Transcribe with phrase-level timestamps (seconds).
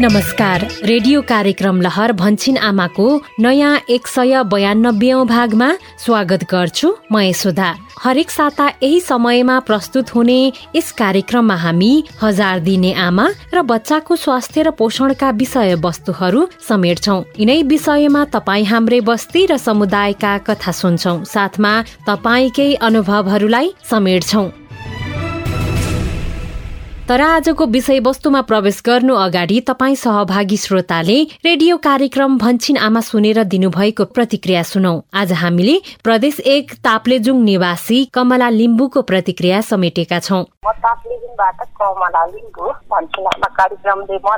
[0.00, 3.06] नमस्कार। रेडियो कार्यक्रम लहर भन्छिन आमाको
[3.40, 5.70] नयाँ एक सय बयानब्बे भागमा
[6.04, 7.68] स्वागत गर्छु म यशोदा।
[8.02, 10.40] हरेक साता यही समयमा प्रस्तुत हुने
[10.76, 11.92] यस कार्यक्रममा हामी
[12.22, 19.00] हजार दिने आमा र बच्चाको स्वास्थ्य र पोषणका विषय वस्तुहरू समेट्छौ। यिनै विषयमा तपाईँ हाम्रै
[19.00, 21.72] बस्ती र समुदायका कथा सुन्छौ। साथमा
[22.08, 24.44] तपाईँकै अनुभवहरूलाई समेट्छौ।
[27.08, 34.04] तर आजको विषयवस्तुमा प्रवेश गर्नु अगाडि तपाईँ सहभागी श्रोताले रेडियो कार्यक्रम भन्छिन आमा सुनेर दिनुभएको
[34.16, 41.60] प्रतिक्रिया सुनौ। आज हामीले प्रदेश एक ताप्लेजुङ निवासी कमला लिम्बुको प्रतिक्रिया समेटेका छौं। म ताप्लेजुङबाट
[41.76, 44.32] कमला लिम्बु भन्छिन आमा कार्यक्रमले म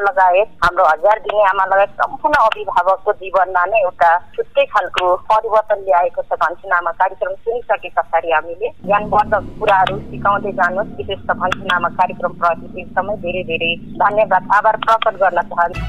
[0.64, 6.40] हाम्रो हजार दिने आमा लगायत सम्पूर्ण अभिभावकको जीवनमा नै एउटा छुट्टै खालको परिवर्तन ल्याएको छ
[6.42, 12.32] भन्छिन आमा। कार्यक्रम सुनिसके पछाडि हामीले ज्ञानवर्धक कुराहरू सिकाउँदै जानुहोस्। विशेष त भन्छिन आमा कार्यक्रम
[12.60, 15.84] धेरै धेरै धन्यवाद। आभार प्रकट गर्न चाहन्छु।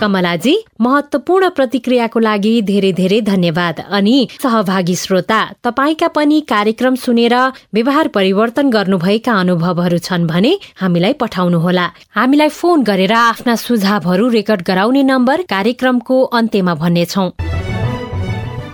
[0.00, 7.34] कमलाजी महत्वपूर्ण प्रतिक्रियाको लागि धेरै धेरै धन्यवाद। अनि सहभागी श्रोता तपाईँका पनि कार्यक्रम सुनेर
[7.74, 15.02] व्यवहार परिवर्तन गर्नुभएका अनुभवहरू छन् भने हामीलाई पठाउनुहोला। हामीलाई फोन गरेर आफ्ना सुझावहरू रेकर्ड गराउने
[15.02, 17.49] नम्बर कार्यक्रमको अन्त्यमा भन्नेछौ।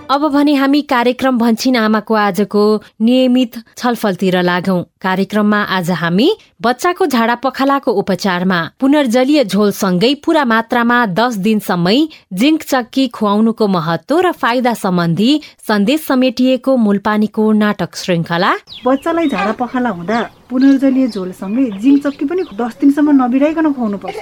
[0.09, 2.61] अब भने हामी कार्यक्रम भन्छिन आमाको आजको
[3.01, 6.27] नियमित छलफलतिर लागौं। कार्यक्रममा आज हामी
[6.61, 11.97] बच्चाको झाडा पखालाको उपचारमा पुनर्जलीय झोलसँगै पूरा मात्रामा दस दिनसम्मै
[12.39, 15.31] जिङ्क चक्की खुवाउनुको महत्व र फाइदा सम्बन्धी
[15.67, 18.55] सन्देश समेटिएको मूलपानीको नाटक श्रृङ्खला।
[18.87, 24.19] बच्चालाई झाडा पखाला हुँदा पुनर्जलीय झोलसँगै जिङ्क चक्की पनि दस दिनसम्म नबिराइकन खुवाउनु पर्छ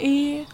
[0.00, 0.44] ए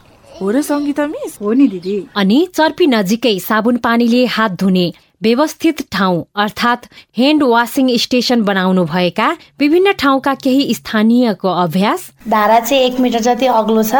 [0.42, 1.38] हो र सङ्गीता मिस?
[1.40, 4.86] हो नि दिदी। अनि चर्पी नजिकै साबुन पानीले हात धुने
[5.22, 9.28] व्यवस्थित ठाउँ अर्थात् ह्यान्ड वासिङ स्टेशन बनाउनु भएका
[9.60, 12.10] विभिन्न ठाउँका केही स्थानीयको अभ्यास?
[12.28, 13.94] धारा चाहिँ एक मिटर जति अग्लो छ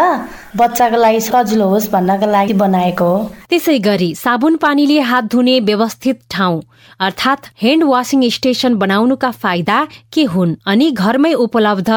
[0.56, 6.20] बच्चाको लागि सजिलो होस् भन्नको लागि बनाएको हो। त्यसै गरी साबुन पानीले हात धुने व्यवस्थित
[6.30, 6.60] ठाउँ
[7.00, 9.78] अर्थात् ह्यान्ड वासिङ स्टेशन बनाउनुका फाइदा
[10.12, 11.90] के हुन् अनि घरमै उपलब्ध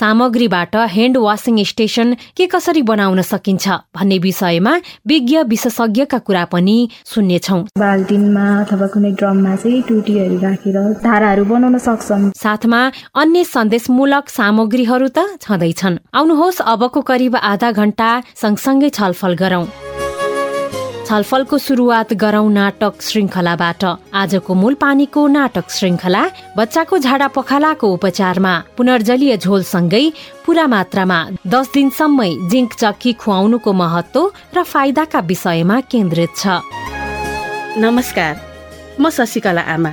[0.00, 4.74] सामग्रीबाट ह्यान्ड वासिङ स्टेशन के कसरी बनाउन सकिन्छ भन्ने विषयमा
[5.06, 6.76] विज्ञ विशेषज्ञका कुरा पनि
[7.14, 12.80] सुन्नेछौ। बाल्टिनमा अथवा कुनै ड्रममा चाहिँ टुटीहरू राखेर धाराहरू बनाउन सक्छन्। साथमा
[13.20, 19.64] अन्य सन्देशमूलक सामग्रीहरू त छँदैछन्। आउनुहोस् अबको करिब आधा घण्टा सँगसँगै छलफल गरौं।
[21.04, 23.82] छलफलको सुरुवात गरौं नाटक श्रृङ्खलाबाट।
[24.16, 26.22] आजको मूल पानीको नाटक श्रृङ्खला
[26.56, 30.04] बच्चाको झाडा पखालाको उपचारमा। पुनर्जलीय झोलसँगै
[30.46, 34.20] पूरा मात्रामा दस दिनसम्मै जिङ्क चक्की खुवाउनुको महत्व
[34.56, 36.64] र फाइदाका विषयमा केन्द्रित छ।
[37.76, 38.51] नमस्कार।
[39.00, 39.92] म शशिकला आमा।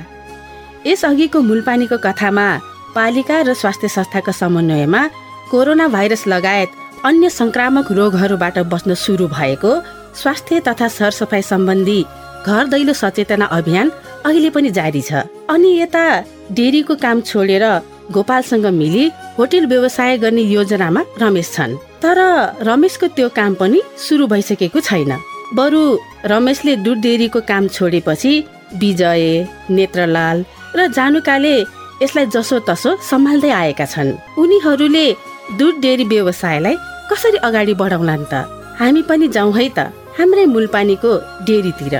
[0.86, 2.46] यसअघिको मूलपानीको कथामा
[2.94, 5.02] पालिका र स्वास्थ्य संस्थाको समन्वयमा
[5.50, 6.70] कोरोना भाइरस लगायत
[7.04, 9.72] अन्य संक्रामक रोगहरूबाट बस्न सुरु भएको
[10.20, 12.00] स्वास्थ्य तथा सरसफाइ सम्बन्धी
[12.46, 13.90] घर दैलो सचेतना अभियान
[14.26, 16.04] अहिले पनि जारी छ। अनि यता
[16.52, 17.64] डेरीको काम छोडेर
[18.12, 19.04] गोपालसँग मिली
[19.38, 22.18] होटेल व्यवसाय गर्ने योजनामा रमेश छन्। तर
[22.68, 25.12] रमेशको त्यो काम पनि सुरु भइसकेको छैन।
[25.54, 25.82] बरु
[26.24, 28.32] रमेशले दुध डेरीको काम छोडेपछि
[28.78, 29.24] विजय
[29.70, 30.38] नेत्रलाल
[30.76, 31.56] र जानुकाले
[32.02, 34.10] यसलाई जसो तसो सम्हाल्दै आएका छन्।
[34.40, 35.06] उनीहरूले
[35.58, 36.76] दुध डेरी व्यवसायलाई
[37.10, 38.34] कसरी अगाडि बढाउलान् त?
[38.80, 39.78] हामी पनि जाउँ है त
[40.18, 41.12] हाम्रै मूलपानीको
[41.46, 41.94] डेरीतिर।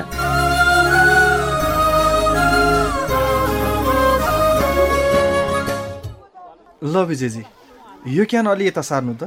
[6.81, 7.42] ल विजयजी
[8.16, 9.22] यो क्यान अलि यता सार्नु त।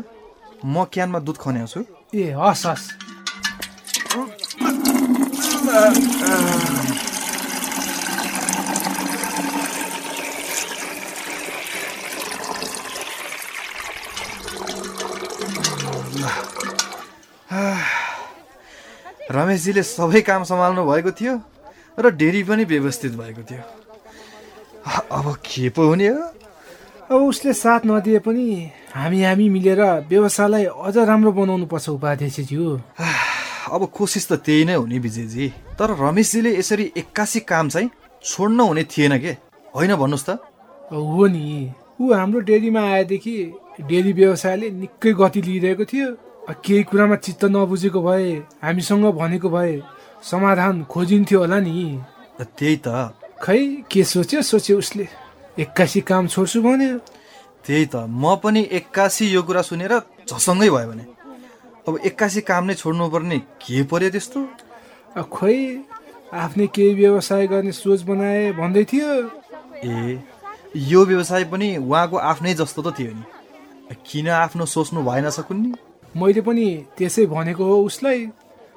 [0.65, 1.79] म क्यानमा दुध खन्याउँछु।
[2.15, 2.85] ए हस् हस्।
[19.31, 21.33] रमेशजीले सबै काम सम्हाल्नु भएको थियो
[21.99, 23.63] र डेरी पनि व्यवस्थित भएको थियो।
[25.11, 26.19] अब के पो हुने हो?
[27.11, 28.45] अब उसले साथ नदिए पनि
[28.95, 29.81] हामी हामी मिलेर
[30.11, 32.63] व्यवसायलाई अझ राम्रो बनाउनु पर्छ उपाध्यक्षज्यू।
[33.71, 35.47] अब कोसिस त त्यही नै हो नि विजयजी।
[35.79, 37.89] तर रमेशजीले यसरी एक्कासी काम चाहिँ
[38.23, 39.31] छोड्न हुने थिएन के?
[39.75, 40.29] होइन भन्नुहोस् त।
[40.91, 41.71] हो नि।
[42.01, 43.35] ऊ हाम्रो डेरीमा आएदेखि
[43.87, 46.07] डेरी व्यवसायले निकै गति लिइरहेको थियो।
[46.49, 48.31] केही कुरामा चित्त नबुझेको भए
[48.63, 49.81] हामीसँग भनेको भए
[50.23, 51.99] समाधान खोजिन्थ्यो होला नि।
[52.39, 52.87] त्यही त।
[53.43, 54.41] खै के सोच्यो?
[54.41, 55.07] सोच्यो उसले।
[55.59, 56.97] एक्कासी काम छोड्छु भन्यो।
[57.65, 59.93] त्यही त। म पनि एक्कासी यो कुरा सुनेर
[60.27, 61.05] झसङ्गै भयो भने।
[61.87, 64.39] अब एक्कासी काम नै छोड्नुपर्ने के पर्यो त्यस्तो?
[65.31, 65.57] खोइ
[66.33, 69.09] आफ्नै केही व्यवसाय गर्ने सोच बनाए भन्दै थियो।
[69.83, 70.19] ए
[70.75, 73.25] यो व्यवसाय पनि उहाँको आफ्नै जस्तो त थियो नि।
[74.07, 75.71] किन आफ्नो सोच्नु भएन सकुन् नि
[76.15, 76.65] मैले पनि
[76.97, 78.19] त्यसै भनेको हो उसलाई।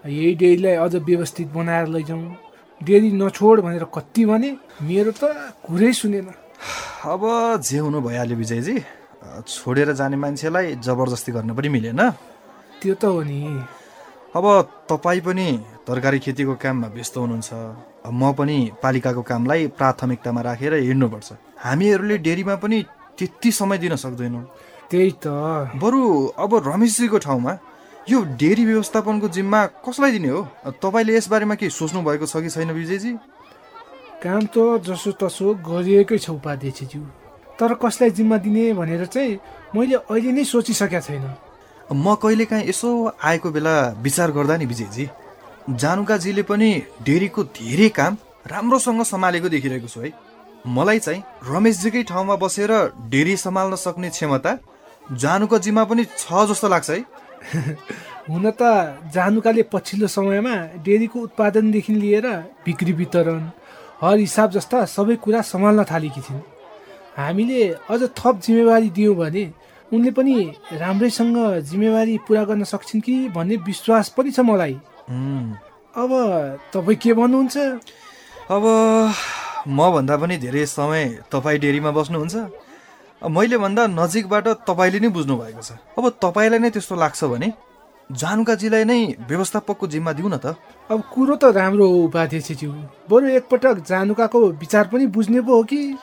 [0.07, 2.25] यही डेरीलाई अझ व्यवस्थित बनाएर लैजाउँ।
[2.81, 4.51] डेरी नछोड भनेर कति भने
[4.83, 5.23] मेरो त
[5.65, 6.29] कुरै सुनेन।
[7.05, 7.23] अब
[7.61, 8.77] जे हुनु भइहाल्यो विजयजी
[9.49, 12.01] छोडेर जाने मान्छेलाई जबरजस्ती गर्न पनि मिलेन।
[12.81, 13.41] त्यो त हो नि।
[14.37, 14.45] अब
[14.91, 15.49] तपाईँ पनि
[15.87, 17.51] तरकारी खेतीको काममा व्यस्त हुनुहुन्छ।
[18.13, 21.29] म पनि पालिकाको कामलाई प्राथमिकतामा राखेर हिँड्नुपर्छ।
[21.65, 22.79] हामीहरूले डेरीमा पनि
[23.19, 24.45] त्यति समय दिन सक्दैनौँ।
[24.91, 25.27] त्यही त।
[25.83, 26.03] बरु
[26.39, 27.53] अब रमेशजीको ठाउँमा
[28.09, 30.41] यो डेरी व्यवस्थापनको जिम्मा कसलाई दिने हो?
[30.83, 33.13] तपाईँले यसबारेमा के सोच्नु भएको छ कि छैन विजयजी?
[34.23, 34.57] काम त
[34.87, 37.03] जसो तसो गरिएकै छ उपाध्यक्षज्यू।
[37.59, 39.39] तर कसलाई जिम्मा दिने भनेर चाहिँ
[39.75, 41.27] मैले अहिले नै सोचिसकेका छैन।
[41.91, 45.05] म कहिलेकाहीँ यसो आएको बेला विचार गर्दा नि विजयजी।
[45.67, 46.71] जानुकाजीले पनि
[47.03, 48.13] डेरीको धेरै काम
[48.47, 50.11] राम्रोसँग सम्हालेको देखिरहेको छु है।
[50.67, 52.71] मलाई चाहिँ रमेशजीकै ठाउँमा बसेर
[53.11, 54.53] डेरी सम्हाल्न सक्ने क्षमता
[55.13, 57.05] जानुका जिम्मा पनि छ जस्तो लाग्छ है।
[58.31, 58.63] हुन त
[59.15, 62.27] जानुकाले पछिल्लो समयमा डेरीको उत्पादनदेखि लिएर
[62.67, 63.43] बिक्री वितरण
[64.03, 66.43] हर हिसाब जस्ता सबै कुरा सम्हाल्न थालेकी छिन्
[67.17, 69.45] हामीले अझ थप जिम्मेवारी दियौँ भने
[69.93, 70.35] उनले पनि
[70.75, 71.39] राम्रैसँग
[71.71, 74.75] जिम्मेवारी पुरा गर्न सक्छन् कि भन्ने विश्वास पनि छ मलाई।
[75.95, 76.11] अब
[76.75, 77.57] तपाईँ के भन्नुहुन्छ?
[78.51, 78.65] अब
[79.69, 82.66] मभन्दा पनि धेरै समय तपाईँ डेरीमा बस्नुहुन्छ।
[83.23, 87.49] मैले भन्दा नजिकबाट तपाईँले नै बुझ्नु भएको छ। अब तपाईँलाई नै त्यस्तो लाग्छ भने?
[88.13, 88.99] जानुकाजीलाई नै
[89.29, 90.47] व्यवस्थापकको जिम्मा दिउँ न त।
[90.91, 92.71] अब कुरो त राम्रो हो उपाध्यक्षज्यू।
[93.11, 95.97] बरु एकपटक जानुकाको विचार पनि बुझ्ने पो हो कि?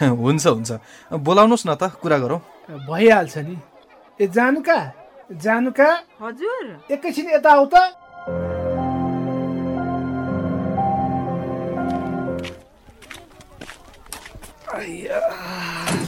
[0.22, 0.70] हुन्छ हुन्छ।
[1.12, 2.40] बोलाउनुहोस् न त कुरा गरौँ।
[2.86, 3.56] भइहाल्छ नि।
[4.20, 4.78] ए जानुका
[5.42, 5.90] जानुका।
[6.22, 7.76] हजुर। एकैछिन यता आऊ त।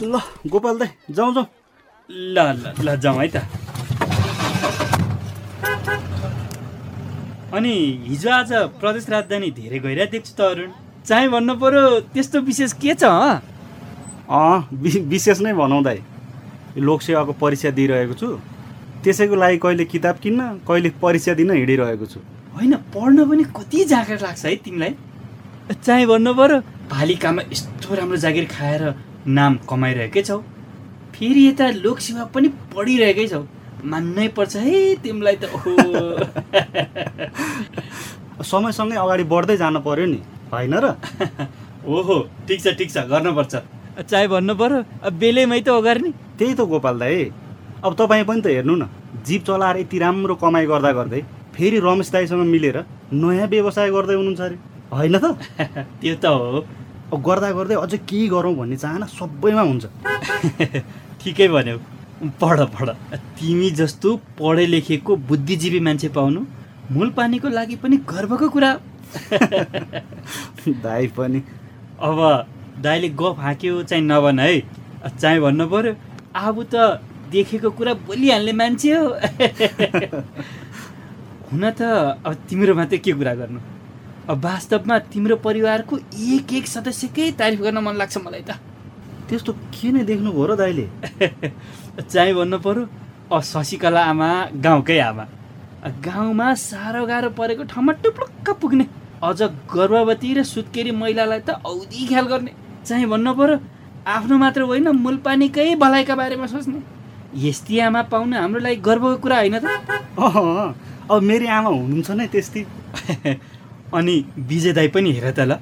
[0.02, 0.20] ल
[0.50, 1.46] गोपाल दाई जाउँ जाउँ।
[2.10, 3.37] ल ल ल जाउँ है त।
[7.54, 7.72] अनि
[8.08, 8.52] हिजो आज
[8.82, 10.70] प्रदेश राजधानी धेरै गइरहेको देख्छु त अरुण।
[11.06, 14.66] चाहे भन्नु पर्यो त्यस्तो विशेष के छ अँ
[15.12, 16.00] विशेष नै भनौँ दाई।
[16.78, 18.28] लोकसेवाको परीक्षा दिइरहेको छु।
[19.04, 22.19] त्यसैको लागि कहिले किताब किन्न कहिले परीक्षा दिन हिँडिरहेको छु।
[22.56, 24.93] होइन पढ्न पनि कति जागर लाग्छ है तिमीलाई।
[25.70, 26.58] चाहे भन्नु पर्यो
[26.90, 28.82] पालिकामा यस्तो राम्रो जागिर खाएर
[29.27, 30.39] नाम कमाइरहेकै छौ।
[31.15, 33.43] फेरि यता लोकसेवा पनि पढिरहेकै छौ।
[33.85, 35.73] मान्नै पर्छ है तिमीलाई त ओहो।
[38.51, 40.19] समयसँगै अगाडि बढ्दै जानु पर्यो नि
[40.53, 40.95] होइन र?
[41.95, 42.17] ओहो
[42.49, 43.55] ठिक छ ठिक छ गर्नुपर्छ।
[44.03, 45.69] चाहे भन्नु पर्यो अब बेलैमै त
[46.03, 47.31] नि। त्यही त गोपाल दाई।
[47.85, 48.89] अब तपाईँ पनि त हेर्नु न
[49.27, 51.23] जिप चलाएर यति राम्रो कमाइ गर्दा गर्दै
[51.55, 52.79] फेरि रमेश दाईसँग मिलेर
[53.13, 54.57] नयाँ व्यवसाय गर्दै हुनुहुन्छ अरे
[54.93, 55.25] होइन त?
[56.01, 56.65] त्यो त हो।
[57.19, 59.87] गर्दा गर्दै अझै केही गरौँ भन्ने चाहना सबैमा हुन्छ।
[61.20, 61.79] ठिकै भन्यौ।
[62.41, 62.88] पढ पढ।
[63.38, 66.41] तिमी जस्तो पढे लेखेको बुद्धिजीवी मान्छे पाउनु
[66.90, 68.78] मूल पानीको लागि पनि गर्वको कुरा।
[70.87, 71.42] दाई पनि।
[72.00, 72.47] अब
[72.83, 74.62] दाईले गफ हाँक्यो चाहिँ नभन है।
[75.21, 75.95] चाहिँ भन्नु पऱ्यो
[76.37, 77.00] आबु त
[77.31, 79.09] देखेको कुरा बोलिहाल्ने मान्छे हो।
[81.52, 81.83] हुन त
[82.25, 83.59] अब तिम्रो मात्रै के कुरा गर्नु?
[83.59, 83.82] अब
[84.29, 88.55] वास्तवमा तिम्रो परिवारको एक एक सदस्यकै तारिफ गर्न मन लाग्छ मलाई त।
[89.29, 90.87] त्यस्तो के नै देख्नुभयो र दाइले
[92.12, 92.87] चाहिँ भन्नु पऱ्यो
[93.33, 94.29] अ शशिकला आमा
[94.62, 95.25] गाउँकै आमा।
[96.07, 98.87] गाउँमा साह्रो गाह्रो परेको ठाउँमा टुप्लुक्क पुग्ने
[99.26, 99.43] अझ
[99.75, 102.52] गर्भवती र सुत्केरी महिलालाई त औधी ख्याल गर्ने।
[102.87, 103.57] चाहिँ भन्नु पऱ्यो
[104.07, 106.81] आफ्नो मात्र होइन मूलपानीकै भलाइका बारेमा सोच्ने।
[107.43, 109.67] यस्ती आमा पाउनु हाम्रो लागि गर्वको कुरा होइन त।
[111.11, 112.62] अब मेरो आमा हुनुहुन्छ नै त्यस्तै।
[113.94, 115.58] अनि विजय दाई पनि हेर त ल।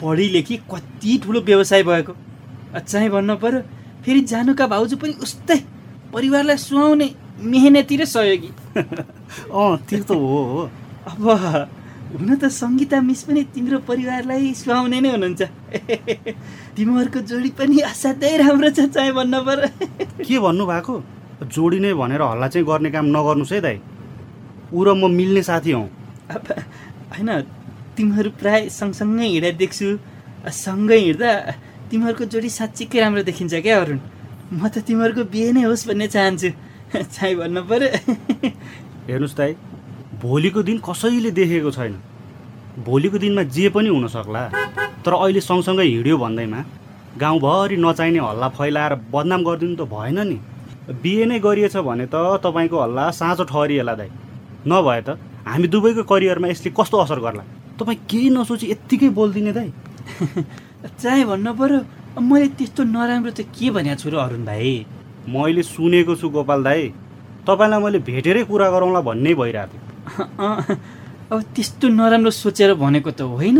[0.00, 2.12] पढी लेखी कति ठुलो व्यवसाय भएको।
[2.78, 3.60] चाहिँ भन्नु पऱ्यो
[4.04, 5.58] फेरि जानुका भाउजू पनि उस्तै।
[6.12, 7.08] परिवारलाई सुहाउने
[7.40, 8.50] मेहनती र सहयोगी।
[9.52, 10.70] अँ त्यो त हो
[11.06, 11.24] अब
[12.06, 15.42] हुन त सङ्गीता मिस पनि तिम्रो परिवारलाई सुहाउने नै हुनुहुन्छ।
[16.76, 19.68] तिमीहरूको जोडी पनि असाध्यै राम्रो छ चाहिँ भन्नु पर्यो।
[20.26, 20.94] के भन्नु भएको?
[21.52, 23.76] जोडी नै भनेर हल्ला चाहिँ गर्ने काम नगर्नुहोस् है दाइ
[24.72, 25.84] ऊ र म मिल्ने साथी हौ।
[27.16, 27.30] होइन
[27.96, 29.86] तिमीहरू प्राय सँगसँगै हिँडेर देख्छु
[30.44, 31.30] सँगै हिँड्दा
[31.90, 33.98] तिमीहरूको जोडी साँच्चीकै राम्रो देखिन्छ क्या अरुण।
[34.52, 36.50] म त तिमीहरूको बिहे नै होस् भन्ने चाहन्छु।
[37.14, 37.88] चाहिँ भन्नु पर्यो।
[39.08, 39.52] हेर्नुहोस् दाइ
[40.20, 41.94] भोलिको दिन कसैले देखेको छैन।
[42.84, 44.42] भोलिको दिनमा जे पनि हुन सक्ला
[45.04, 46.60] तर अहिले सँगसँगै हिँड्यो भन्दैमा
[47.16, 50.38] गाउँभरि नचाहिने हल्ला फैलाएर बदनाम गरिदिनु त भएन नि।
[51.02, 54.10] बिहे नै गरिएछ भने त तपाईँको हल्ला साँचो ठहरिएला दाइ
[54.68, 57.42] नभए त हामी दुवैको करियरमा यसले कस्तो असर गर्ला?
[57.78, 59.70] तपाईँ केही नसोची यत्तिकै बोलिदिने दाइ
[61.02, 61.80] चाहे भन्नु पर्यो
[62.20, 64.86] मैले त्यस्तो नराम्रो त के भनेको छु र अरुण भाइ?
[65.28, 66.82] मैले सुनेको छु गोपाल दाई।
[67.46, 70.74] तपाईँलाई मैले भेटेरै कुरा गरौँला भन्ने भइरहेको थियो।
[71.32, 73.58] अब त्यस्तो नराम्रो सोचेर भनेको त होइन।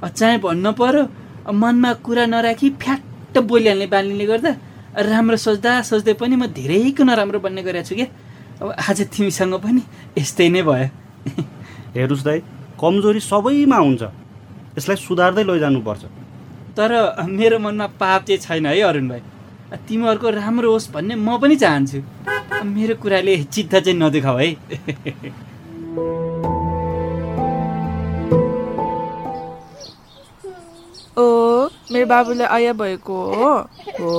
[0.00, 1.04] चाहे भन्नु पर्यो
[1.52, 4.52] मनमा कुरा नराखी फ्याट्ट बोलिहाल्ने बानीले गर्दा
[5.08, 8.08] राम्रो सोच्दा सोच्दै पनि म धेरैको नराम्रो बन्ने गरेको छु क्या।
[8.60, 9.82] अब आज तिमीसँग पनि
[10.18, 10.99] यस्तै नै भयो।
[11.96, 12.38] हेर्नुहोस् दाई
[12.80, 14.02] कमजोरी सबैमा हुन्छ।
[14.78, 16.02] यसलाई सुधार्दै लैजानुपर्छ।
[16.76, 16.90] तर
[17.28, 19.20] मेरो मनमा पाप चाहिँ छैन है अरुण भाइ।
[19.88, 21.98] तिमीहरूको राम्रो होस् भन्ने म पनि चाहन्छु।
[22.64, 24.48] मेरो कुराले चित्त चाहिँ नदुखाऊ है।
[31.18, 31.24] ओ
[31.92, 33.50] मेरो बाबुलाई आया भएको हो।
[34.00, 34.12] हो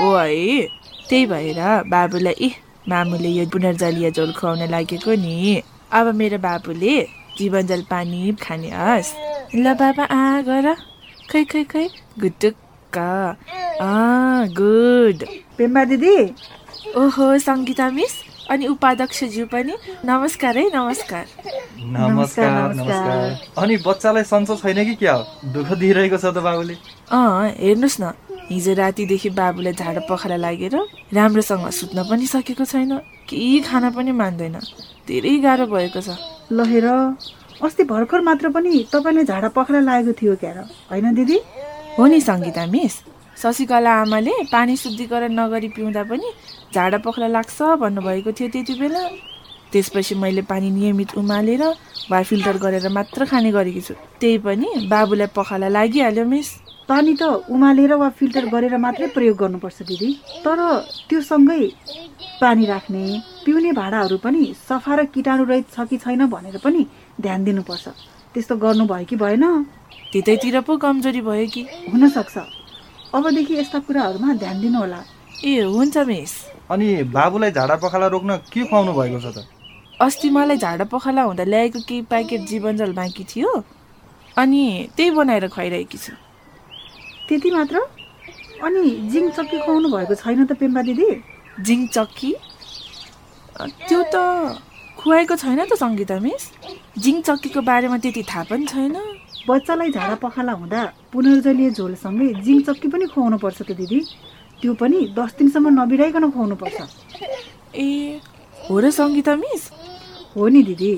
[0.00, 0.60] हो है।
[1.08, 2.50] त्यही भएर बाबुलाई इ
[2.88, 6.94] मामुले यो पुनर्जलीय झोल खुवाउन लागेको नि। अब मेरो बाबुले
[7.38, 9.10] जीवन जल पानी खाने हस्।
[9.54, 10.66] ल बाबा आ गर।
[11.30, 11.86] खै खै खै।
[12.20, 12.96] गुटुक्क।
[14.58, 15.18] गुड।
[15.58, 16.16] पेम्बा दिदी।
[16.96, 18.14] ओहो सङ्गीता मिस।
[18.50, 21.24] अनि उपाध्यक्षज्यू पनि। नमस्कार है नमस्कार।
[21.78, 25.14] नमस्कार नमस्कार अनि बच्चालाई सन्चो छैन कि क्या?
[25.14, 26.74] हो दुःख दिइरहेको छ त बाबुले।
[27.10, 28.04] अँ हेर्नुहोस् न।
[28.50, 30.74] हिजो रातिदेखि बाबुलाई झाडा पखाला लागेर
[31.14, 32.92] राम्रोसँग सुत्न पनि सकेको छैन।
[33.30, 34.56] केही खान पनि मान्दैन।
[35.10, 36.14] धेरै गाह्रो भएको छ।
[36.54, 36.86] ल हेर
[37.66, 41.38] अस्ति भर्खर मात्र पनि तपाईँलाई झाडा पखाला लागेको थियो क्या होइन दिदी?
[41.98, 42.94] हो नि सङ्गीता मिस।
[43.42, 46.28] शशिकला आमाले पानी शुद्धिकरण नगरी पिउँदा पनि
[46.74, 49.02] झाडा पखला लाग्छ भन्नुभएको थियो त्यति बेला।
[49.72, 51.62] त्यसपछि मैले पानी नियमित उमालेर
[52.10, 56.48] वा फिल्टर गरेर मात्र खाने गरेकी छु। त्यही पनि बाबुलाई पखाला लागिहाल्यो मिस।
[56.90, 60.10] पानी त उमालेर वा फिल्टर गरेर मात्रै प्रयोग गर्नुपर्छ दिदी।
[60.42, 60.58] तर
[61.08, 61.62] त्यो सँगै
[62.42, 63.02] पानी राख्ने
[63.46, 66.82] पिउने भाँडाहरू पनि सफा र किटाणु रहित छ कि छैन भनेर पनि
[67.20, 67.86] ध्यान दिनुपर्छ।
[68.34, 69.44] त्यस्तो गर्नुभयो कि भएन?
[70.12, 71.62] त्यतैतिर पो कमजोरी भयो कि?
[71.94, 72.36] हुनसक्छ।
[73.14, 75.00] अबदेखि यस्ता कुराहरूमा ध्यान दिनु होला
[75.46, 76.32] ए हुन्छ मिस।
[76.74, 79.46] अनि बाबुलाई झाडा पखाला रोक्न के खुवाउनु भएको छ त?
[80.02, 83.50] अस्ति मलाई झाडा पखाला हुँदा ल्याएको केही प्याकेट जीवनजल बाँकी थियो।
[84.38, 84.62] अनि
[84.96, 86.14] त्यही बनाएर खुवाइरहेकी छु।
[87.30, 87.78] त्यति मात्र?
[88.66, 91.08] अनि जिङ चक्की खुवाउनु भएको छैन त पेम्बा दिदी?
[91.62, 92.30] जिङ चक्की?
[93.86, 94.16] त्यो त
[94.98, 96.42] खुवाएको छैन त सङ्गीता मिस।
[96.98, 98.96] जिङ चक्कीको बारेमा त्यति थाहा पनि छैन।
[99.48, 100.82] बच्चालाई झाडा पखाला हुँदा
[101.12, 104.00] पुनर्जलीय झोलसँगै जिङ चक्की पनि खुवाउनु पर्छ त दिदी।
[104.60, 106.78] त्यो पनि दस दिनसम्म नबिराइकन खुवाउनु पर्छ।
[107.78, 108.20] ए
[108.68, 109.62] हो र सङ्गीता मिस।
[110.36, 110.92] हो नि दिदी।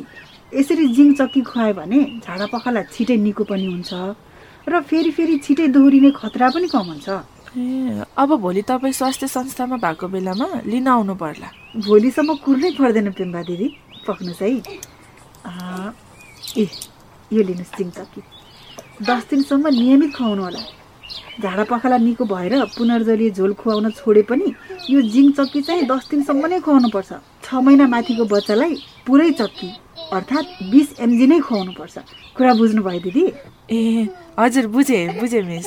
[0.53, 3.93] यसरी जिङ चक्की खुवायो भने झाडा पखाला छिटै निको पनि हुन्छ।
[4.69, 7.09] र फेरि फेरि छिटै दोहोरिने खतरा पनि कम हुन्छ।
[7.53, 11.49] ए अब भोलि तपाईँ स्वास्थ्य संस्थामा भएको बेलामा लिन आउनु पर्ला।
[11.87, 13.67] भोलिसम्म कुर्नै पर्दैन पेम्बा दिदी
[14.07, 14.51] पक्नुहोस् है।
[16.57, 16.65] ए
[17.33, 18.21] यो लिनुहोस् जिङ चक्की
[19.03, 20.63] दस दिनसम्म नियमित खुवाउनु होला।
[21.43, 24.47] झाडा पखाला निको भएर पुनर्जलीय झोल खुवाउन छोडे पनि
[24.91, 27.13] यो जिङ चक्की चाहिँ दस दिनसम्म नै खुवाउनु पर्छ।
[27.45, 28.75] छ महिना माथिको बच्चालाई
[29.07, 29.69] पुरै चक्की
[30.13, 31.99] अर्थात् बिस एमजी नै खुवाउनु पर्छ।
[32.37, 33.25] कुरा बुझ्नुभयो दिदी?
[33.73, 35.67] ए हजुर बुझेँ बुझेँ मिस।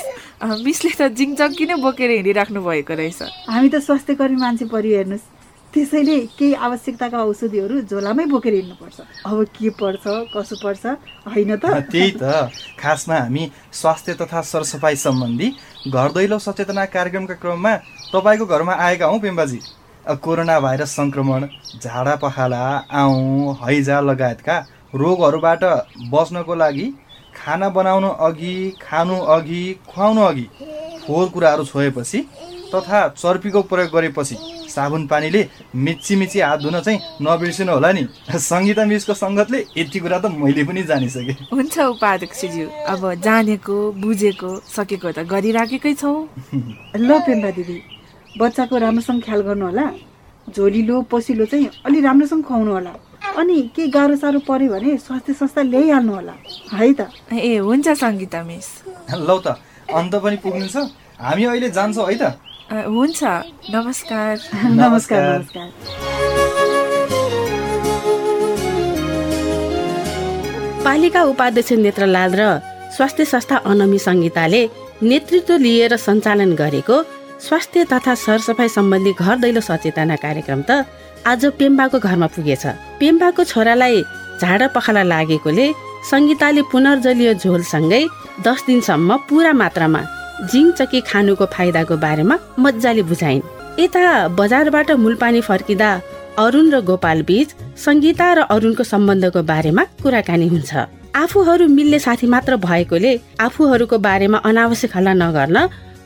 [0.65, 5.33] मिसले त जिङ चक्की नै बोकेर हिँडिराख्नु भएको रहेछ। हामी त स्वास्थ्यकर्मी मान्छे परि हेर्नुहोस्
[5.73, 10.85] त्यसैले केही आवश्यकताका औषधिहरू झोलामै बोकेर हिँड्नुपर्छ। अब के पर्छ कसो पर्छ
[11.33, 11.65] होइन त?
[11.91, 13.43] त्यही त। खासमा हामी
[13.73, 15.47] स्वास्थ्य तथा सरसफाइ सम्बन्धी
[15.91, 17.73] घर दैलो सचेतना कार्यक्रमका क्रममा
[18.13, 19.59] तपाईँको घरमा आएका हौ पेम्बाजी।
[20.23, 21.47] कोरोना भाइरस सङ्क्रमण
[21.81, 24.55] झाडा पखाला आउँ हैजा लगायतका
[24.93, 25.63] रोगहरूबाट
[26.13, 26.87] बच्नको लागि
[27.35, 30.47] खाना बनाउनु अघि खानु अघि खुवाउनु अघि
[31.07, 32.19] फोहोर कुराहरू छोएपछि
[32.73, 34.35] तथा चर्पीको प्रयोग गरेपछि
[34.75, 35.41] साबुन पानीले
[35.85, 38.03] मिची मिची हात धुन चाहिँ नबिर्सिनु होला नि।
[38.49, 45.11] सङ्गीता मिसको सङ्गतले यति कुरा त मैले पनि जानिसकेँ। हुन्छ उपाध्यक्षज्यू अब जानेको बुझेको सकेको
[45.15, 46.17] त गरिराखेकै छौँ।
[47.07, 47.77] ल पेम्बा दिदी
[48.39, 49.85] बच्चाको राम्रोसँग ख्याल गर्नु होला।
[50.51, 52.93] झोलिलो पसिलो चाहिँ अलि राम्रोसँग खुवाउनु होला।
[53.39, 56.35] अनि केही गाह्रो साह्रो पऱ्यो भने स्वास्थ्य संस्था ल्याइहाल्नु होला।
[56.73, 57.01] है त।
[57.33, 58.67] ए हुन्छ सङ्गीता मिस।
[59.27, 59.47] लौ त
[59.93, 60.77] अन्त पनि पुग्नु छ
[61.19, 62.23] हामी अहिले जान्छौँ है त?
[62.71, 63.21] हुन्छ।
[63.75, 64.33] नमस्कार।
[64.81, 65.67] नमस्कार नमस्कार।
[70.85, 72.43] पालिका उपाध्यक्ष नेत्रलाल र
[72.95, 74.61] स्वास्थ्य संस्था अनमी संहिताले
[75.03, 76.97] नेतृत्व लिएर सञ्चालन गरेको
[77.45, 80.85] स्वास्थ्य तथा सरसफाइ सम्बन्धी घर दैलो सचेतना कार्यक्रम त
[81.27, 82.65] आज पेम्बाको घरमा पुगेछ।
[83.01, 84.01] पेम्बाको छोरालाई
[84.41, 85.65] झाडा पखाला लागेकोले
[86.09, 88.01] सङ्गीताले पुनर्जलीय झोलसँगै
[88.45, 90.01] दस दिनसम्म पुरा मात्रामा
[90.51, 93.41] जिङ चकी खानुको फाइदाको बारेमा मजाले बुझाइन्।
[93.81, 94.01] यता
[94.37, 95.89] बजारबाट मूलपानी फर्किँदा
[96.43, 97.49] अरुण र गोपाल बीच
[97.85, 100.71] सङ्गीता र अरुणको सम्बन्धको बारेमा कुराकानी हुन्छ।
[101.23, 105.57] आफूहरू मिल्ने साथी मात्र भएकोले आफूहरूको बारेमा अनावश्यक हल्ला नगर्न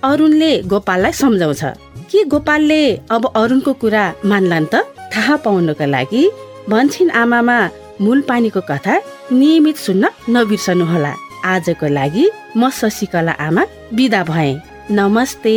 [0.09, 1.63] अरुणले गोपाललाई सम्झाउँछ।
[2.07, 4.75] के गोपालले अब अरुणको कुरा मान्लान् त?
[5.13, 6.23] थाहा पाउनको लागि
[6.69, 7.57] भन्छन् आमामा
[8.01, 8.95] मूल पानीको कथा
[9.31, 11.13] नियमित सुन्न नबिर्सनुहोला।
[11.45, 12.25] आजको लागि
[12.57, 13.63] म शशिकला आमा
[13.95, 14.51] बिदा भए।
[14.91, 15.55] नमस्ते।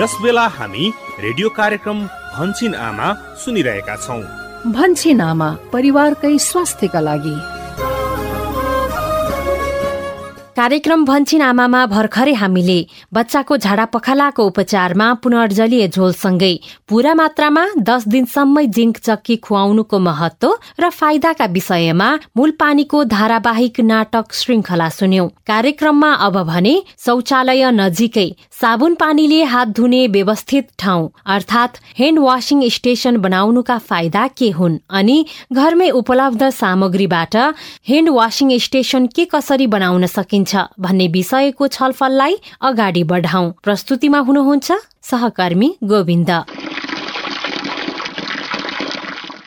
[0.00, 0.84] यस बेला हामी
[1.24, 1.98] रेडियो कार्यक्रम
[2.36, 3.08] भन्छिन आमा
[3.44, 4.22] सुनिरहेका छौँ।
[4.72, 7.36] भन्छिन आमा परिवारकै स्वास्थ्यका लागि।
[10.60, 12.76] कार्यक्रम भन्छिन आमामा भर्खरै हामीले
[13.14, 16.52] बच्चाको झाडा पखालाको उपचारमा पुनर्जलीय झोलसँगै
[16.88, 20.50] पूरा मात्रामा दस दिनसम्मै जिङ्क चक्की खुवाउनुको महत्व
[20.80, 26.74] र फाइदाका विषयमा मूल पानीको धारावाहिक नाटक श्रृङ्खला सुन्यौं। कार्यक्रममा अब भने
[27.06, 28.28] शौचालय नजिकै
[28.60, 35.16] साबुन पानीले हात धुने व्यवस्थित ठाउँ अर्थात् ह्यान्ड वासिङ स्टेशन बनाउनुका फाइदा के हुन् अनि
[35.54, 37.40] घरमै उपलब्ध सामग्रीबाट
[37.88, 45.68] ह्यान्ड वासिङ स्टेशन के कसरी बनाउन सकिन्छ भन्ने विषयको छलफललाई अगाडि बढाउँ। प्रस्तुतिमा हुनुहुन्छ सहकर्मी
[45.84, 46.30] गोविन्द।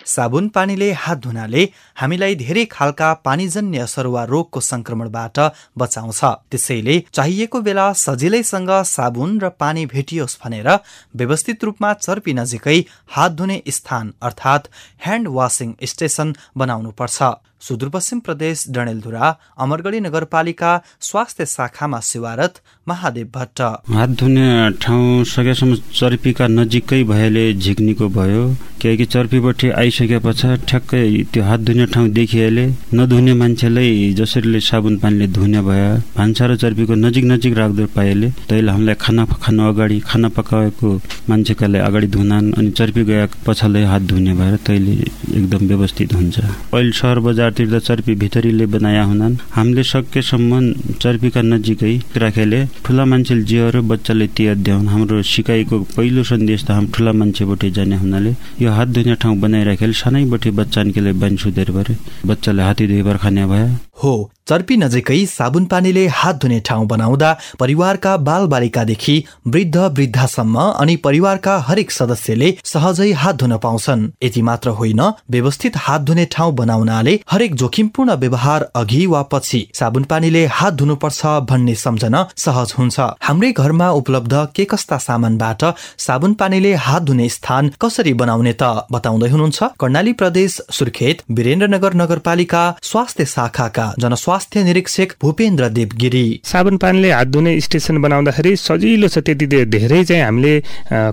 [0.06, 1.64] साबुन पानीले हात धुनाले
[1.98, 5.40] हामीलाई धेरै खालका पानीजन्य सरुवा रोगको संक्रमणबाट
[5.78, 10.70] बचाउँछ। त्यसैले चाहिएको बेला सजिलैसँग साबुन र पानी भेटियोस् भनेर
[11.16, 12.80] व्यवस्थित रूपमा चर्पी नजिकै
[13.16, 14.70] हात धुने स्थान अर्थात्
[15.06, 17.18] ह्यान्ड वासिङ स्टेसन बनाउनु पर्छ
[17.64, 19.28] सुदूरपश्चिम प्रदेश डणेलधुरा
[19.64, 23.62] अमरगढी नगरपालिका स्वास्थ्य शाखामा सेवारत महादेव भट्ट।
[23.96, 24.48] हात धुने
[24.84, 28.44] ठाउँ सकेसम्म चर्पीका नजिकै भएले झिक्नीको भयो।
[28.82, 35.28] किनकि चर्पीबाट आइसके पछाडि ठ्याक्कै त्यो हात धुने ठाउँ देखिहाले नधुने मान्छेलाई जसरीले साबुन पानीले
[35.32, 40.28] धुने भयो। भान्सा र चर्पीको नजिक नजिक राख्दो पाएले तैले हामीलाई खाना खानु अगाडि खाना
[40.36, 40.90] पकाएको
[41.30, 44.94] मान्छेकालाई अगाडि धुनान् अनि चर्पी गएको पछाडि हात धुने भएर तैले
[45.32, 46.36] एकदम व्यवस्थित हुन्छ।
[46.76, 50.52] अहिले सहर बजारतिर त चर्पी भित्रीले बनाया हुनान्। हामीले सकेसम्म
[51.02, 56.92] चर्पीका नजिकै राखेले ठुला मान्छेले जियो बच्चाले त्यो अध्याउन् हाम्रो सिकाइको पहिलो सन्देश त हामी
[56.94, 61.96] ठुला मान्छेबाट जाने हुनाले। यो हात धुने ठाउँ बनाइराखेले। सानैबाट बच्चा निकेले बानी सुधेर भरे
[62.26, 67.30] बच्चाले हाती धोइबार खाने भयो हो। चर्पी नजिकै साबुन पानीले हात धुने ठाउँ बनाउँदा
[67.60, 69.14] परिवारका बाल बालिकादेखि
[69.48, 75.02] वृद्ध वृद्धासम्म अनि परिवारका हरेक सदस्यले सहजै हात धुन पाउँछन्। यति मात्र होइन
[75.32, 81.26] व्यवस्थित हात धुने ठाउँ बनाउनाले हरेक जोखिमपूर्ण व्यवहार अघि वा पछि साबुन पानीले हात धुनुपर्छ
[81.50, 85.64] भन्ने सम्झन सहज हुन्छ। हाम्रै घरमा उपलब्ध के कस्ता सामानबाट
[86.00, 89.64] साबुन पानीले हात धुने स्थान कसरी बनाउने त बताउँदै हुनुहुन्छ?
[89.80, 97.60] कर्णाली प्रदेश सुर्खेत वीरेन्द्रनगर नगरपालिका स्वास्थ्य शाखाका जनस्वास्थ्य निरीक्षक भूपेन्द्र देवगिरी। साबुन पानीले हात धुने
[97.62, 100.54] स्टेसन बनाउँदाखेरि सजिलो छ त्यति धेरै चाहिँ हामीले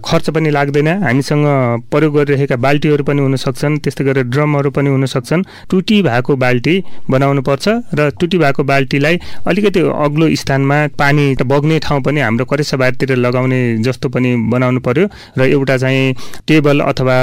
[0.07, 1.47] खर्च पनि लाग्दैन। हामीसँग
[1.91, 6.75] प्रयोग गरिरहेका बाल्टीहरू पनि हुन सक्छन् त्यस्तै गरेर ड्रमहरू पनि हुन सक्छन् टुटी भएको बाल्टी
[7.11, 12.77] बनाउनु पर्छ र टुटी भएको बाल्टीलाई अलिकति अग्लो स्थानमा पानी बग्ने ठाउँ पनि हाम्रो करेसा
[12.77, 15.07] बारतिर लगाउने जस्तो पनि बनाउनु पर्यो
[15.39, 16.15] र एउटा चाहिँ
[16.49, 17.17] टेबल अथवा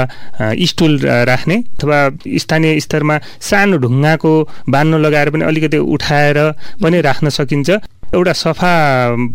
[0.68, 0.98] स्टुल
[1.30, 1.98] राख्ने अथवा
[2.38, 4.32] स्थानीय स्तरमा सानो ढुङ्गाको
[4.68, 6.38] बान्नु लगाएर पनि अलिकति उठाएर
[6.82, 7.70] पनि राख्न सकिन्छ।
[8.08, 8.72] एउटा सफा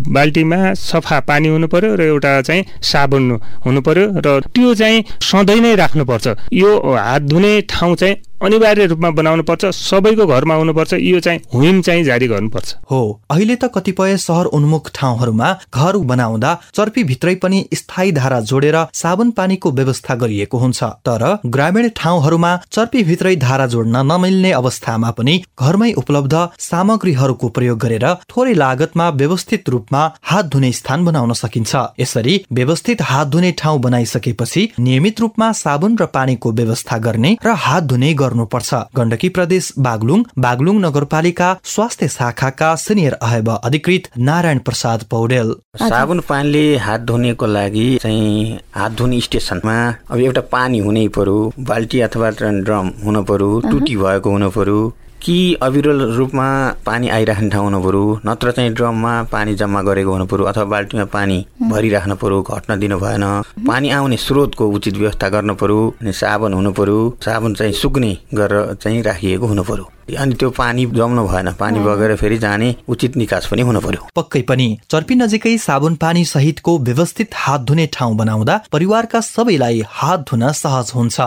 [0.10, 5.62] बाल्टीमा सफा पानी हुनु पर्यो र एउटा चाहिँ साबुन हुनु पर्यो र त्यो चाहिँ सधैँ
[5.62, 11.20] नै राख्नुपर्छ। यो हात धुने ठाउँ चाहिँ अनिवार्य रूपमा बनाउनु पर्छ सबैको घरमा हुनुपर्छ यो
[11.20, 13.00] चाहिँ हुइम चाहिँ जारी गर्नुपर्छ। हो
[13.32, 19.32] अहिले त कतिपय सहर उन्मुख ठाउँहरूमा घर बनाउँदा चर्पी भित्रै पनि स्थायी धारा जोडेर साबुन
[19.32, 25.92] पानीको व्यवस्था गरिएको हुन्छ। तर ग्रामीण ठाउँहरूमा चर्पी भित्रै धारा जोड्न नमिल्ने अवस्थामा पनि घरमै
[25.94, 33.02] उपलब्ध सामग्रीहरूको प्रयोग गरेर थोरै लागतमा व्यवस्थित रूपमा हात धुने स्थान बनाउन सकिन्छ। यसरी व्यवस्थित
[33.04, 38.74] हात धुने ठाउँ बनाइसकेपछि नियमित रूपमा साबुन र पानीको व्यवस्था गर्ने र हात धुने गर्नुपर्छ।
[38.98, 46.66] गण्डकी प्रदेश बागलुङ बागलुङ नगरपालिका स्वास्थ्य शाखाका सिनियर अहब अधिकृत नारायण प्रसाद पौडेल। साबुन पानीले
[46.80, 49.78] हात धुनेको लागि चाहिँ हात धुने स्टेसनमा
[50.12, 51.38] अब एउटा पानी हुनै पर्यो
[51.70, 54.82] बाल्टी अथवा ड्रम हुनु पर्यो टुटी भएको हुनु पर्यो।
[55.24, 56.46] कि अविरल रूपमा
[56.86, 61.06] पानी आइराख्ने ठाउँ हुनु पऱ्यो नत्र चाहिँ ड्रममा पानी जम्मा गरेको हुनु पऱ्यो अथवा बाल्टीमा
[61.16, 61.38] पानी
[61.72, 63.24] भरिराख्नु पऱ्यो घट्न दिनु भएन।
[63.68, 68.74] पानी आउने स्रोतको उचित व्यवस्था गर्नु पऱ्यो अनि साबुन हुनु पऱ्यो। साबुन चाहिँ सुक्ने गरेर
[68.84, 73.48] चाहिँ राखिएको हुनु पऱ्यो। अनि त्यो पानी जम्नु भएन। पानी बगेर फेरि जाने उचित निकास
[73.52, 78.60] पनि हुनु पर्यो। पक्कै पनि। चर्पी नजिकै साबुन पानी सहितको व्यवस्थित हात धुने ठाउँ बनाउँदा
[78.72, 81.20] परिवारका सबैलाई हात धुन सहज हुन्छ।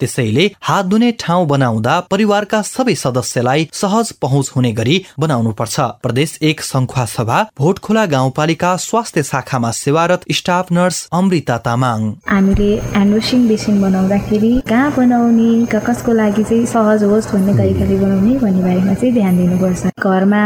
[0.00, 6.38] त्यसैले हात धुने ठाउँ बनाउँदा परिवारका सबै सदस्यलाई सहज पहुँच हुने गरी बनाउनु पर्छ प्रदेश
[6.42, 13.46] एक संखुवा सभा भोटखोला गाउँपालिका स्वास्थ्य शाखामा सेवारत स्टाफ नर्स अमृता तामाङ। हामीले ह्यान्ड वासिङ
[13.48, 19.12] बेसिन बनाउँदाखेरि कहाँ बनाउने कसको लागि चाहिँ सहज होस् भन्ने तरिकाले बनाउने भन्ने बारेमा चाहिँ
[19.14, 20.42] ध्यान दिनुपर्छ। घरमा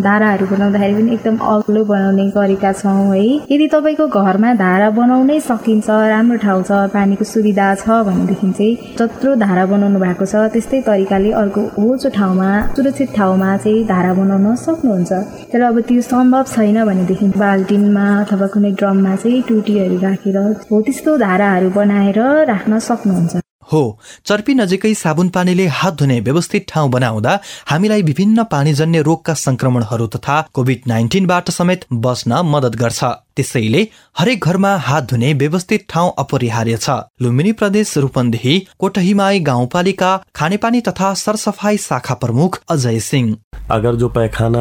[0.00, 5.88] धाराहरू बनाउँदाखेरि पनि एकदम अग्लो बनाउने गरेका छौँ है। यदि तपाईँको घरमा धारा बनाउनै सकिन्छ
[6.12, 11.30] राम्रो ठाउँ छ पानीको सुविधा छ भनेदेखि चाहिँ जत्रो धारा बनाउनु भएको छ त्यस्तै तरिकाले
[11.42, 15.12] अर्को होचो ठाउँमा सुरक्षित ठाउँमा चाहिँ धारा बनाउन सक्नुहुन्छ।
[15.52, 20.36] तर अब त्यो सम्भव छैन भनेदेखि बाल्टिनमा अथवा कुनै ड्रममा चाहिँ टुटीहरू राखेर
[20.70, 23.82] हो त्यस्तो धाराहरू बनाएर राख्न सक्नुहुन्छ। हो।
[24.26, 30.40] चर्पी नजिकै साबुन पानीले हात धुने व्यवस्थित ठाउँ बनाउँदा हामीलाई विभिन्न पानीजन्य रोगका संक्रमणहरू तथा
[30.54, 33.04] कोभिड नाइन्टिनबाट समेत बस्न मदत गर्छ।
[33.36, 33.86] त्यसैले
[34.18, 36.90] हरेक घरमा हात धुने व्यवस्थित ठाउँ अपरिहार्य छ।
[37.22, 43.36] लुम्बिनी प्रदेश रूपन्देही कोटहीमाई गाउँपालिका खानेपानी तथा सरसफाई शाखा प्रमुख अजय सिंह।
[43.70, 44.60] अगर जो पैखाना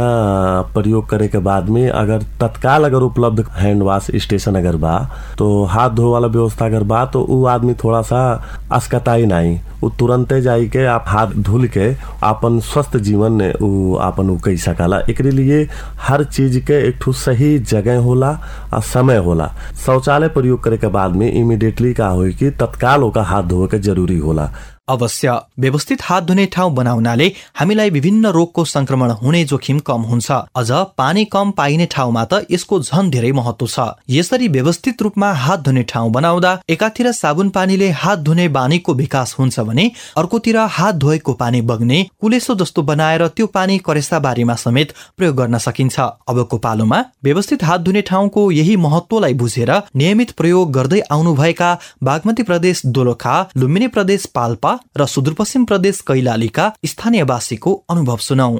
[0.73, 4.97] प्रयोग करे के बाद में अगर तत्काल अगर उपलब्ध हैंड वॉश स्टेशन अगर बा
[5.37, 8.21] तो हाथ धो वाला व्यवस्था अगर बा तो वो आदमी थोड़ा सा
[8.71, 11.87] अस्कताई नहीं वो तुरंते जाई के आप हाथ धुल के
[12.27, 15.67] अपन स्वस्थ जीवन उ आपन उ कही सकाला। एक लिए
[15.99, 18.31] हर चीज के एक सही जगह होला
[18.75, 19.53] समय होला।
[19.85, 24.17] शौचालय प्रयोग करे के बाद में इमिडिएटली का हो कि तत्काल हाथ धोवे के ज़रूरी
[24.17, 24.51] होला।
[24.89, 30.71] अवश्य व्यवस्थित हात धुने ठाउँ बनाउनाले हामीलाई विभिन्न रोगको संक्रमण हुने जोखिम कम हुन्छ। अझ
[30.97, 35.83] पानी कम पाइने ठाउँमा त यसको झन धेरै महत्व छ। यसरी व्यवस्थित रूपमा हात धुने
[35.89, 41.61] ठाउँ बनाउँदा एकातिर साबुन पानीले हात धुने बानीको विकास हुन्छ भने अर्कोतिर हात धोएको पानी
[41.63, 47.63] बग्ने कुलेसो जस्तो बनाएर त्यो पानी करेसा बारीमा समेत प्रयोग गर्न सकिन्छ। अबको पालोमा व्यवस्थित
[47.63, 54.25] हात धुने ठाउँको यही महत्वलाई बुझेर नियमित प्रयोग गर्दै आउनुभएका बागमती प्रदेश दोलखा लुम्बिनी प्रदेश
[54.35, 58.51] पाल्पा र सुदूरपश्चिम प्रदेश कैलालीका स्थानीयवासीको अनुभव सुनौ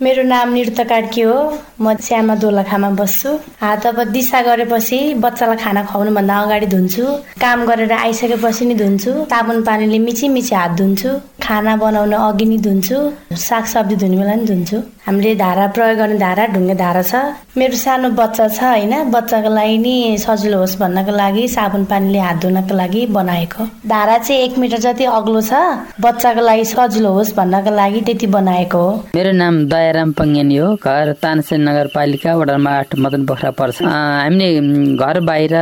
[0.00, 1.36] मेरो नाम निरुता कार्की हो।
[1.80, 3.30] म श्यामा दोलखामा बस्छु।
[3.62, 7.04] हात अब दिशा गरेपछि बच्चालाई खाना खुवाउनुभन्दा अगाडि धुन्छु।
[7.38, 12.58] काम गरेर आइसकेपछि नि धुन्छु। साबुन पानीले मिची मिची हात धुन्छु। खाना बनाउन अघि नि
[12.66, 12.98] धुन्छु।
[13.30, 17.14] सागसब्जी धुने बेला नि धुन्छु। हामीले धारा प्रयोग गर्ने धारा ढुङ्गे धारा छ।
[17.58, 22.36] मेरो सानो बच्चा छ होइन। बच्चाको लागि नि सजिलो होस् भन्नको लागि साबुन पानीले हात
[22.42, 25.52] धुनको लागि बनाएको। धारा चाहिँ एक मिटर जति अग्लो छ।
[26.00, 31.12] बच्चाको लागि सजिलो होस् भन्नको लागि त्यति बनाएको हो। मेरो नाम दयाराम पङ्गेनी हो घर
[31.18, 34.48] तानसेन नगरपालिका वडा नम्बर आठ मदन पोखरा पर्छ। हामीले
[34.94, 35.54] घर बाहिर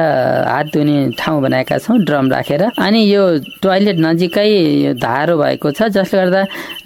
[0.52, 3.22] हात धुने ठाउँ बनाएका छौँ ड्रम राखेर। अनि यो
[3.64, 4.48] टोयलेट नजिकै
[5.00, 6.42] धारो भएको छ जसले गर्दा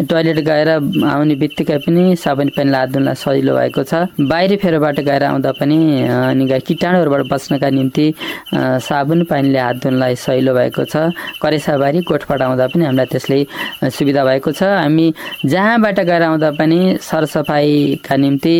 [0.06, 0.68] टोयलेट गएर
[1.10, 3.92] आउने बित्तिकै पनि साबुन पानीले हात धुन सजिलो भएको छ।
[4.22, 8.06] बाहिर फेरबाट गएर आउँदा पनि अनि किटाणुहरूबाट बच्नका निम्ति
[8.86, 11.10] साबुन पानीले हात धुनलाई सहिलो भएको छ।
[11.42, 13.38] करेसाबारी कोठबाट आउँदा पनि हामीलाई त्यसले
[13.90, 15.06] सुविधा भएको छ। हामी
[15.44, 16.78] जहाँबाट गएर आउँदा पनि
[17.24, 18.56] सरसफाइका निम्ति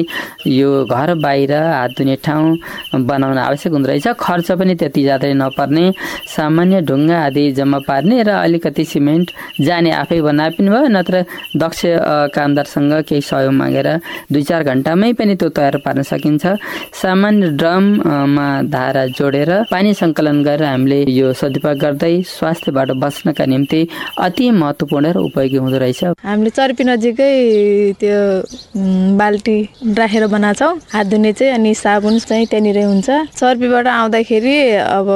[0.47, 5.85] यो घर बाहिर हात धुने ठाउँ बनाउन आवश्यक हुँदो रहेछ। खर्च पनि त्यति ज्यादै नपर्ने
[6.35, 11.25] सामान्य ढुङ्गा आदि जम्मा पार्ने र अलिकति सिमेन्ट जाने आफै बनाए पनि भयो नत्र
[11.57, 11.81] दक्ष
[12.35, 13.89] कामदारसँग केही सहयोग मागेर
[14.33, 16.45] दुई चार घन्टामै पनि त्यो तयार पार्न सकिन्छ।
[17.03, 23.81] सामान्य ड्रममा धारा जोडेर पानी सङ्कलन गरेर हामीले यो सदुपयोग गर्दै स्वास्थ्यबाट बच्नका निम्ति
[24.19, 27.33] अति महत्त्वपूर्ण र उपयोगी हुँदो रहेछ। हामीले चर्पी नजिकै
[28.01, 28.21] त्यो
[29.19, 29.59] बाल्टी
[29.99, 35.09] राखेर बनाएको छौँ हात धुने चाहिँ अनि साबुन चाहिँ त्यहाँनिरै हुन्छ। चर्पीबाट आउँदाखेरि अब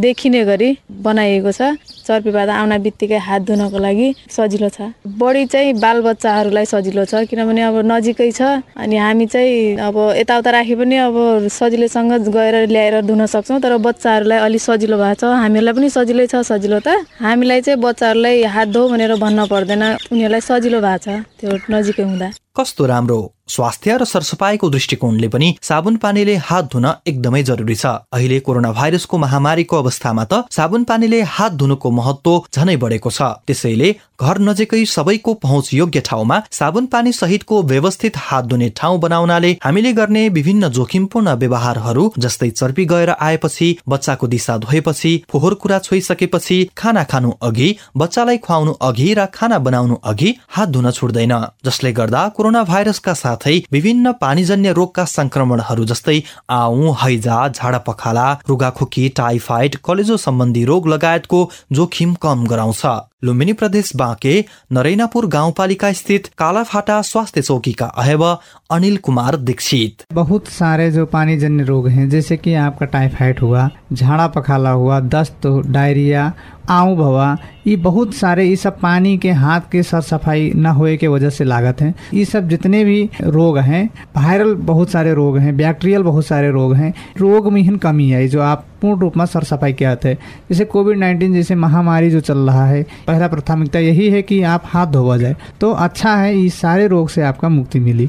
[0.00, 0.70] देखिने गरी
[1.02, 1.62] बनाइएको छ।
[2.02, 7.76] चर्पीबाट आउन बित्तिकै हात धुनको लागि सजिलो छ। बढी चाहिँ बालबच्चाहरूलाई सजिलो छ किनभने अब
[7.86, 8.42] नजिकै छ।
[8.74, 14.38] अनि हामी चाहिँ अब यताउता राखे पनि अब सजिलैसँग गएर ल्याएर धुन सक्छौँ। तर बच्चाहरूलाई
[14.38, 18.88] अलिक सजिलो भएको छ। हामीहरूलाई पनि सजिलै छ सजिलो त। हामीलाई चाहिँ बच्चाहरूलाई हात धो
[18.88, 24.68] भनेर भन्न पर्दैन। उनीहरूलाई सजिलो भएको छ त्यो नजिकै हुँदा। कस्तो राम्रो स्वास्थ्य र सरसफाइको
[24.70, 30.44] दृष्टिकोणले पनि साबुन पानीले हात धुन एकदमै जरुरी छ। अहिले कोरोना भाइरसको महामारीको अवस्थामा त
[30.50, 33.90] साबुन पानीले हात धुनुको महत्व झनै बढेको छ। त्यसैले
[34.22, 39.92] घर नजिकै सबैको पहुँच योग्य ठाउँमा साबुन पानी सहितको व्यवस्थित हात धुने ठाउँ बनाउनाले हामीले
[39.92, 47.04] गर्ने विभिन्न जोखिमपूर्ण व्यवहारहरू जस्तै चर्पी गएर आएपछि बच्चाको दिशा धोएपछि फोहोर कुरा छोइसकेपछि खाना
[47.04, 52.62] खानु अघि बच्चालाई खुवाउनु अघि र खाना बनाउनु अघि हात धुन छुट्दैन। जसले गर्दा कोरोना
[52.64, 56.18] भाइरसका साथै विभिन्न पानीजन्य रोगका संक्रमणहरू जस्तै
[56.60, 62.84] आउ हैजा झाडा पखाला रुगाखोकी टाइफाइड कलेजो सम्बन्धी रोग लगायतको जोखिम कम गराउँछ।
[63.22, 68.22] लुम्बिनी प्रदेश बाँके नरैनापुर गाउँपालिका स्थित कालाफाटा स्वास्थ्य चौकी का अहब
[68.70, 73.68] अनिल कुमार दीक्षित। बहुत सारे जो पानी जन्य रोग हैं, जैसे कि आपका टाइफाइड हुआ,
[73.92, 76.32] झाड़ा पखाला हुआ, दस्त, डायरिया,
[76.68, 80.96] आऊ भवा, ये बहुत सारे, ये सब पानी के हाथ के साफ़ सफ़ाई न होए
[80.96, 85.38] के वजह से लागत हैं। ये सब जितने भी रोग हैं वायरल बहुत सारे रोग
[85.38, 89.16] हैं बैक्टीरियल बहुत सारे रोग हैं, रोग में ही कमी है, जो आप पूर्ण रूप
[89.16, 90.18] में सर सफ़ाई के आते हैं
[90.50, 94.62] जैसे कोविड नाइन्टीन जैसे महामारी जो चल रहा है, पहला प्राथमिकता यही है कि आप
[94.66, 98.08] हाथ धोवा जाए। तो अच्छा है इस सारे रोग से आपका मुक्ति मिली।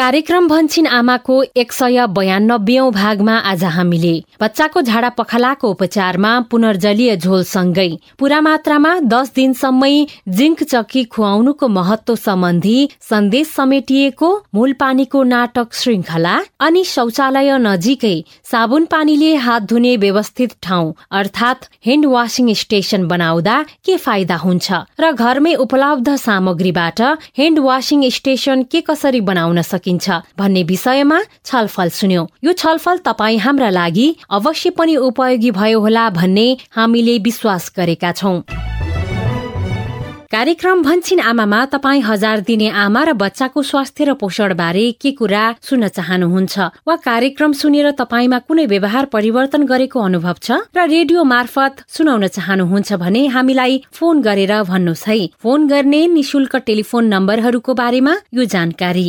[0.00, 7.88] कार्यक्रम भन्छिन आमाको एक सय बयानब्बेऔं भागमा आज हामीले। बच्चाको झाडा पखालाको उपचारमा पुनर्जलीय झोलसँगै
[8.18, 9.92] पूरा मात्रामा दस दिनसम्मै
[10.38, 18.14] जिङ्क चक्की खुवाउनुको महत्व सम्बन्धी सन्देश समेटिएको मूल पानीको नाटक श्रृङ्खला अनि शौचालय नजिकै
[18.52, 25.12] साबुन पानीले हात धुने व्यवस्थित ठाउँ अर्थात् ह्यान्ड वासिङ स्टेशन बनाउँदा के फाइदा हुन्छ र
[25.20, 32.26] घरमै उपलब्ध सामग्रीबाट ह्यान्ड वासिङ स्टेशन के कसरी बनाउन सकिन्छ सकिन्छ भन्ने विषयमा छलफल सुन्यौ।
[32.44, 38.40] यो छलफल तपाईँ हाम्रा लागि अवश्य पनि उपयोगी भयो होला भन्ने हामीले विश्वास गरेका छौं।
[40.30, 45.58] कार्यक्रम भन्छिन आमामा तपाईँ हजार दिने आमा र बच्चाको स्वास्थ्य र पोषण बारे के कुरा
[45.58, 46.86] सुन्न चाहनुहुन्छ?
[46.86, 50.70] वा कार्यक्रम सुनेर तपाईँमा कुनै व्यवहार परिवर्तन गरेको अनुभव छ?
[50.70, 57.04] र रेडियो मार्फत सुनाउन चाहनुहुन्छ भने हामीलाई फोन गरेर भन्नुहोस् है। फोन गर्ने निशुल्क टेलिफोन
[57.10, 59.08] नम्बरहरूको बारेमा यो जानकारी।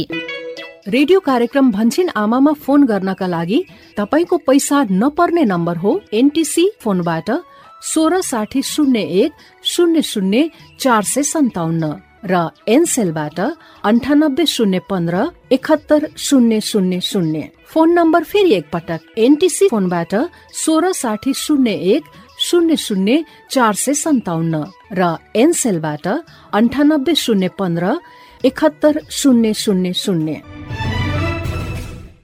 [0.87, 3.59] रेडियो कार्यक्रम भन्छिन आमामा फोन गर्नका लागि
[3.97, 7.29] तपाईँको पैसा नपर्ने नम्बर हो एनटिसी फोनबाट
[7.83, 9.31] सोह्र साठी शून्य एक
[9.63, 10.47] शून्य शून्य
[10.79, 11.91] चार सय सन्ताउन्न
[12.25, 13.39] र एनसेलबाट
[13.83, 17.41] अन्ठानब्बे शून्य पन्ध्र एकहत्तर शून्य शून्य शून्य।
[17.73, 20.15] फोन नम्बर फेरि एकपटक एनटिसी फोनबाट
[20.63, 22.03] सोह्र साठी शून्य एक
[22.49, 24.63] शून्य शून्य चार सय सन्ताउन्न
[24.97, 26.07] र एनसेलबाट
[26.53, 27.93] अन्ठानब्बे शून्य पन्ध्र
[28.45, 30.41] एकहत्तर शून्य शून्य शून्य।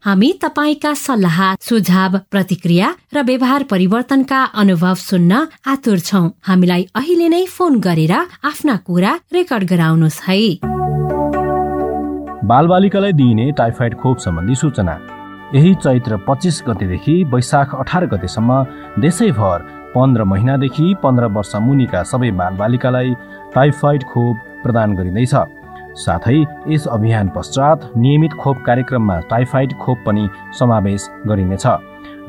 [0.06, 5.32] हामी तपाईँका सल्लाह सुझाव प्रतिक्रिया र व्यवहार परिवर्तनका अनुभव सुन्न
[5.67, 10.39] आतुर छौ। हामीलाई अहिले नै फोन गरेर आफ्ना कुरा रेकर्ड गराउनुहोस् है।
[12.47, 14.95] बालबालिकालाई दिइने टाइफाइड खोप सम्बन्धी सूचना।
[15.56, 18.63] यही चैत्र पच्चिस गतेदेखि वैशाख अठार गतेसम्म
[19.01, 19.60] देशैभर
[19.95, 23.13] पन्ध्र महिनादेखि पन्ध्र वर्ष मुनिका सबै बालबालिकालाई
[23.56, 25.34] टाइफाइड खोप प्रदान गरिँदैछ।
[25.97, 30.27] साथै यस अभियान पश्चात नियमित खोप कार्यक्रममा टाइफाइड खोप पनि
[30.60, 31.65] समावेश गरिनेछ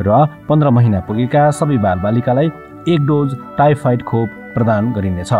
[0.00, 2.50] र पन्ध्र महिना पुगेका सबै बालबालिकालाई
[2.88, 5.32] एक डोज टाइफाइड खोप प्रदान गरिनेछ।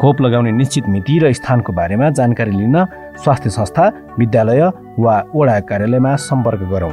[0.00, 2.76] खोप लगाउने निश्चित मिति र स्थानको बारेमा जानकारी लिन
[3.22, 3.86] स्वास्थ्य संस्था
[4.18, 4.62] विद्यालय
[4.98, 6.92] वा वडा कार्यालयमा सम्पर्क गरौँ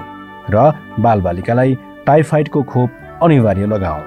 [0.50, 2.90] र बालबालिकालाई टाइफाइडको खोप
[3.24, 4.02] अनिवार्य लगाऊ।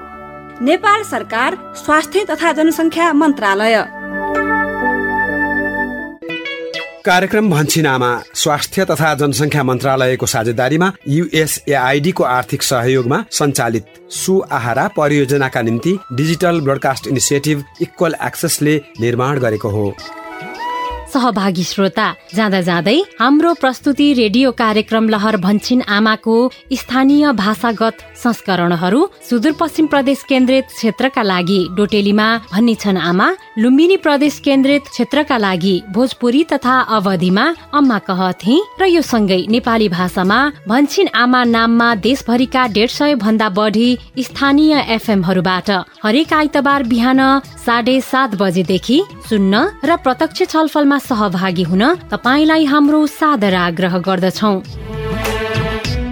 [0.65, 3.98] नेपाल सरकार स्वास्थ्य तथा जनसङ्ख्या मन्त्रालय।
[7.05, 13.85] कार्यक्रम भन्छिनामा स्वास्थ्य तथा जनसङ्ख्या मन्त्रालयको साझेदारीमा युएसएआईडीको आर्थिक सहयोगमा सञ्चालित
[14.19, 19.93] सुआहारा परियोजनाका निम्ति डिजिटल ब्रोडकास्ट इनिसिएटिभ इक्वल एक्सेसले निर्माण गरेको हो।
[21.13, 26.35] सहभागी श्रोता जाँदा जाँदै हाम्रो प्रस्तुति रेडियो कार्यक्रम लहर भन्छिन आमाको
[26.73, 33.27] स्थानीय भाषागत संस्करणहरू सुदूरपश्चिम प्रदेश केन्द्रित क्षेत्रका लागि डोटेलीमा भन्ने छन् आमा
[33.59, 37.43] लुम्बिनी प्रदेश केन्द्रित क्षेत्रका लागि भोजपुरी तथा अवधिमा
[37.75, 43.89] अम्मा कहथे र यो सँगै नेपाली भाषामा भन्छिन आमा नाममा देशभरिका डेढ सय भन्दा बढी
[44.23, 45.69] स्थानीय एफएमहरूबाट
[46.05, 47.21] हरेक आइतबार बिहान
[47.65, 51.83] साढे सात बजेदेखि सुन्न र प्रत्यक्ष छलफलमा सहभागी हुन
[52.15, 54.55] तपाईँलाई हाम्रो सादर आग्रह गर्दछौ।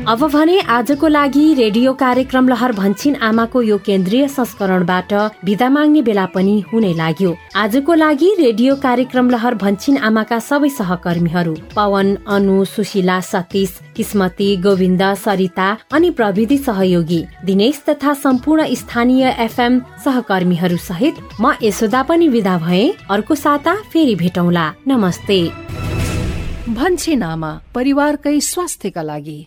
[0.08, 5.13] अब भने आजको लागि रेडियो कार्यक्रम लहर भन्छिन आमाको यो केन्द्रीय संस्करणबाट
[5.46, 11.56] विदा माग्ने बेला पनि हुने लाग्यो। आजको लागि रेडियो कार्यक्रम लहर भन्छिन आमाका सबै सहकर्मीहरू
[11.76, 19.80] पवन अनु सुशीला सतीश किस्मती गोविन्द सरिता अनि प्रविधि सहयोगी दिनेश तथा सम्पूर्ण स्थानीय एफएम
[20.06, 25.41] सहकर्मीहरू सहित म यशोदा पनि विदा भए अर्को साता फेरि भेटौँला। नमस्ते।
[26.72, 29.39] भन्छिन आमा परिवारकै स्वास्थ्यका लागि।